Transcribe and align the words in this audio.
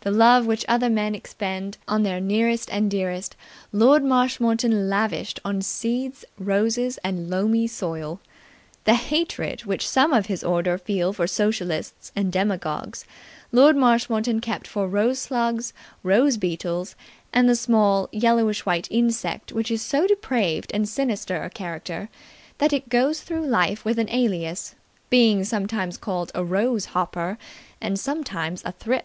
The 0.00 0.10
love 0.10 0.46
which 0.46 0.64
other 0.66 0.88
men 0.88 1.14
expend 1.14 1.76
on 1.86 2.02
their 2.02 2.20
nearest 2.22 2.70
and 2.72 2.90
dearest 2.90 3.36
Lord 3.70 4.02
Marshmoreton 4.02 4.88
lavished 4.88 5.40
on 5.44 5.60
seeds, 5.60 6.24
roses 6.38 6.96
and 7.04 7.28
loamy 7.28 7.66
soil. 7.66 8.18
The 8.84 8.94
hatred 8.94 9.66
which 9.66 9.86
some 9.86 10.14
of 10.14 10.24
his 10.24 10.42
order 10.42 10.78
feel 10.78 11.12
for 11.12 11.26
Socialists 11.26 12.10
and 12.16 12.32
Demagogues 12.32 13.04
Lord 13.52 13.76
Marshmoreton 13.76 14.40
kept 14.40 14.66
for 14.66 14.88
rose 14.88 15.18
slugs, 15.18 15.74
rose 16.02 16.38
beetles 16.38 16.94
and 17.30 17.46
the 17.46 17.54
small, 17.54 18.08
yellowish 18.10 18.64
white 18.64 18.88
insect 18.90 19.52
which 19.52 19.70
is 19.70 19.82
so 19.82 20.06
depraved 20.06 20.70
and 20.72 20.88
sinister 20.88 21.42
a 21.44 21.50
character 21.50 22.08
that 22.56 22.72
it 22.72 22.88
goes 22.88 23.20
through 23.20 23.44
life 23.44 23.84
with 23.84 23.98
an 23.98 24.08
alias 24.08 24.74
being 25.10 25.44
sometimes 25.44 25.98
called 25.98 26.32
a 26.34 26.42
rose 26.42 26.86
hopper 26.86 27.36
and 27.82 28.00
sometimes 28.00 28.62
a 28.64 28.72
thrip. 28.72 29.04